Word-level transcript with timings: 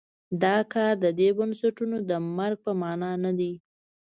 دا 0.43 0.55
کار 0.73 0.93
د 1.03 1.05
دې 1.19 1.29
بنسټونو 1.37 1.97
د 2.09 2.11
مرګ 2.37 2.57
په 2.65 2.71
معنا 2.81 3.11
نه 3.23 3.31
دی. 3.39 3.53